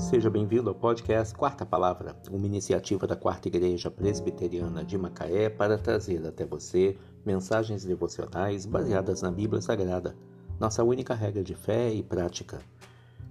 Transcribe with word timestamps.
seja 0.00 0.30
bem-vindo 0.30 0.70
ao 0.70 0.74
podcast 0.74 1.34
Quarta 1.34 1.66
Palavra, 1.66 2.16
uma 2.30 2.46
iniciativa 2.46 3.06
da 3.06 3.14
Quarta 3.14 3.48
Igreja 3.48 3.90
Presbiteriana 3.90 4.82
de 4.82 4.96
Macaé 4.96 5.50
para 5.50 5.76
trazer 5.76 6.26
até 6.26 6.46
você 6.46 6.96
mensagens 7.24 7.84
devocionais 7.84 8.64
baseadas 8.64 9.20
na 9.20 9.30
Bíblia 9.30 9.60
Sagrada, 9.60 10.16
nossa 10.58 10.82
única 10.82 11.12
regra 11.12 11.44
de 11.44 11.54
fé 11.54 11.92
e 11.92 12.02
prática. 12.02 12.60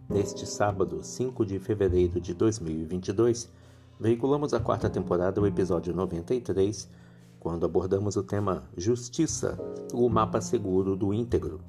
Neste 0.08 0.46
sábado, 0.46 1.04
5 1.04 1.44
de 1.44 1.58
fevereiro 1.58 2.22
de 2.22 2.36
2022, 2.36 3.50
veiculamos 4.00 4.54
a 4.54 4.60
quarta 4.60 4.92
temporada, 4.92 5.42
o 5.42 5.48
episódio 5.48 5.94
93, 5.94 6.88
quando 7.40 7.66
abordamos 7.66 8.16
o 8.16 8.22
tema 8.22 8.64
Justiça, 8.78 9.58
o 9.92 10.08
mapa 10.08 10.40
seguro 10.40 10.96
do 10.96 11.16
íntegro. 11.16 11.60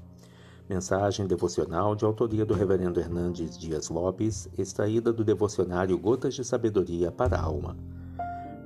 Mensagem 0.71 1.27
devocional 1.27 1.97
de 1.97 2.05
autoria 2.05 2.47
do 2.47 2.55
Reverendo 2.55 3.01
Hernandes 3.01 3.59
Dias 3.59 3.88
Lopes, 3.88 4.48
extraída 4.56 5.12
do 5.12 5.24
devocionário 5.24 5.98
Gotas 5.98 6.33
de 6.33 6.45
Sabedoria 6.45 7.11
para 7.11 7.37
a 7.37 7.42
Alma. 7.42 7.77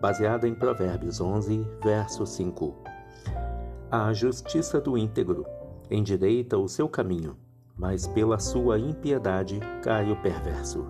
Baseada 0.03 0.47
em 0.47 0.55
Provérbios 0.55 1.19
11, 1.19 1.67
verso 1.83 2.27
5. 2.27 2.77
A 3.91 4.12
justiça 4.12 4.79
do 4.83 4.98
íntegro 4.98 5.47
endireita 5.91 6.59
o 6.59 6.69
seu 6.69 6.91
caminho, 6.91 7.39
mas 7.75 8.07
pela 8.07 8.39
sua 8.39 8.79
impiedade 8.79 9.59
cai 9.83 10.12
o 10.12 10.21
perverso. 10.21 10.84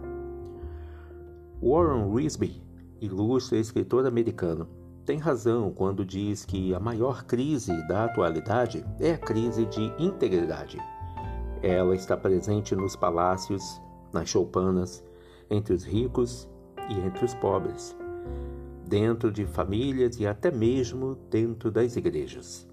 Warren 1.63 2.13
Risby, 2.13 2.61
ilustre 3.01 3.61
escritor 3.61 4.05
americano, 4.05 4.69
tem 5.07 5.19
razão 5.19 5.71
quando 5.71 6.05
diz 6.05 6.45
que 6.45 6.75
a 6.75 6.81
maior 6.81 7.23
crise 7.23 7.87
da 7.87 8.07
atualidade 8.07 8.85
é 8.99 9.13
a 9.13 9.19
crise 9.19 9.65
de 9.67 9.93
integridade. 9.97 10.77
Ela 11.67 11.95
está 11.95 12.15
presente 12.15 12.77
nos 12.77 12.95
palácios, 12.95 13.81
nas 14.13 14.29
choupanas, 14.29 15.03
entre 15.49 15.73
os 15.73 15.83
ricos 15.83 16.47
e 16.91 17.01
entre 17.01 17.25
os 17.25 17.33
pobres, 17.33 17.97
dentro 18.87 19.33
de 19.33 19.47
famílias 19.47 20.21
e 20.21 20.27
até 20.27 20.51
mesmo 20.51 21.15
dentro 21.31 21.71
das 21.71 21.97
igrejas. 21.97 22.69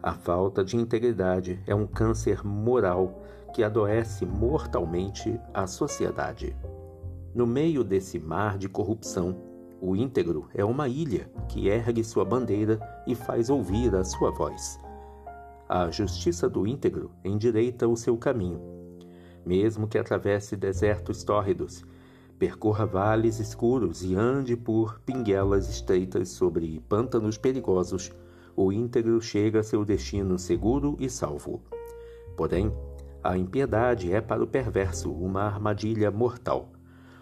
A 0.00 0.12
falta 0.12 0.62
de 0.62 0.76
integridade 0.76 1.60
é 1.66 1.74
um 1.74 1.84
câncer 1.84 2.46
moral 2.46 3.20
que 3.52 3.64
adoece 3.64 4.24
mortalmente 4.24 5.36
a 5.52 5.66
sociedade. 5.66 6.54
No 7.34 7.44
meio 7.44 7.82
desse 7.82 8.20
mar 8.20 8.56
de 8.56 8.68
corrupção, 8.68 9.34
o 9.80 9.96
íntegro 9.96 10.48
é 10.54 10.64
uma 10.64 10.86
ilha 10.86 11.28
que 11.48 11.66
ergue 11.66 12.04
sua 12.04 12.24
bandeira 12.24 12.78
e 13.04 13.16
faz 13.16 13.50
ouvir 13.50 13.92
a 13.96 14.04
sua 14.04 14.30
voz. 14.30 14.78
A 15.74 15.90
justiça 15.90 16.50
do 16.50 16.66
íntegro 16.66 17.10
endireita 17.24 17.88
o 17.88 17.96
seu 17.96 18.14
caminho. 18.18 18.60
Mesmo 19.42 19.88
que 19.88 19.96
atravesse 19.96 20.54
desertos 20.54 21.24
tórridos, 21.24 21.82
percorra 22.38 22.84
vales 22.84 23.38
escuros 23.38 24.02
e 24.04 24.14
ande 24.14 24.54
por 24.54 25.00
pinguelas 25.00 25.70
estreitas 25.70 26.28
sobre 26.28 26.78
pântanos 26.90 27.38
perigosos, 27.38 28.12
o 28.54 28.70
íntegro 28.70 29.18
chega 29.22 29.60
a 29.60 29.62
seu 29.62 29.82
destino 29.82 30.38
seguro 30.38 30.94
e 31.00 31.08
salvo. 31.08 31.62
Porém, 32.36 32.70
a 33.24 33.38
impiedade 33.38 34.12
é 34.12 34.20
para 34.20 34.44
o 34.44 34.46
perverso 34.46 35.10
uma 35.10 35.40
armadilha 35.40 36.10
mortal. 36.10 36.70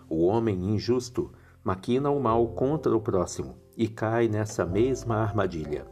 O 0.09 0.27
homem 0.27 0.75
injusto 0.75 1.31
maquina 1.63 2.11
o 2.11 2.19
mal 2.19 2.49
contra 2.49 2.97
o 2.97 3.01
próximo 3.01 3.55
e 3.77 3.87
cai 3.87 4.27
nessa 4.27 4.67
mesma 4.67 5.19
armadilha. 5.19 5.87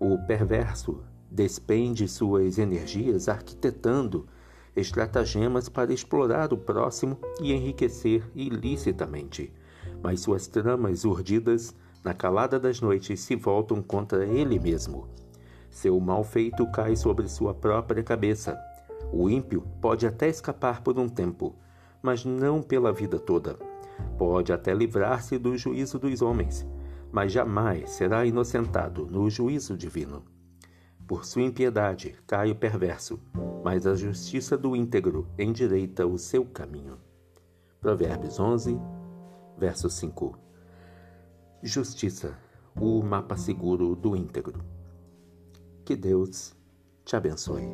O 0.00 0.18
perverso 0.26 1.00
despende 1.30 2.06
suas 2.08 2.58
energias 2.58 3.28
arquitetando 3.28 4.26
estratagemas 4.76 5.68
para 5.68 5.92
explorar 5.92 6.52
o 6.52 6.58
próximo 6.58 7.18
e 7.40 7.52
enriquecer 7.52 8.22
ilicitamente, 8.34 9.52
mas 10.02 10.20
suas 10.20 10.46
tramas 10.46 11.04
urdidas 11.04 11.74
na 12.04 12.12
calada 12.12 12.60
das 12.60 12.80
noites 12.80 13.20
se 13.20 13.34
voltam 13.34 13.82
contra 13.82 14.26
ele 14.26 14.58
mesmo. 14.58 15.08
Seu 15.70 15.98
mal 15.98 16.22
feito 16.22 16.70
cai 16.70 16.94
sobre 16.94 17.28
sua 17.28 17.54
própria 17.54 18.02
cabeça. 18.02 18.58
O 19.12 19.28
ímpio 19.28 19.62
pode 19.80 20.06
até 20.06 20.28
escapar 20.28 20.82
por 20.82 20.98
um 20.98 21.08
tempo, 21.08 21.54
mas 22.02 22.24
não 22.24 22.62
pela 22.62 22.92
vida 22.92 23.18
toda. 23.18 23.58
Pode 24.18 24.52
até 24.52 24.74
livrar-se 24.74 25.38
do 25.38 25.56
juízo 25.56 25.98
dos 25.98 26.22
homens, 26.22 26.66
mas 27.10 27.32
jamais 27.32 27.90
será 27.90 28.24
inocentado 28.24 29.06
no 29.06 29.28
juízo 29.28 29.76
divino. 29.76 30.35
Por 31.06 31.24
sua 31.24 31.42
impiedade 31.42 32.16
cai 32.26 32.50
o 32.50 32.56
perverso, 32.56 33.20
mas 33.62 33.86
a 33.86 33.94
justiça 33.94 34.58
do 34.58 34.74
íntegro 34.74 35.28
endireita 35.38 36.04
o 36.04 36.18
seu 36.18 36.44
caminho. 36.44 36.98
Provérbios 37.80 38.40
11, 38.40 38.76
verso 39.56 39.88
5. 39.88 40.36
Justiça, 41.62 42.36
o 42.74 43.02
mapa 43.04 43.36
seguro 43.36 43.94
do 43.94 44.16
íntegro. 44.16 44.64
Que 45.84 45.94
Deus 45.94 46.56
te 47.04 47.14
abençoe. 47.14 47.70